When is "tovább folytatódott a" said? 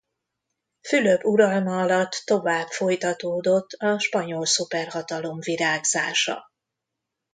2.25-3.99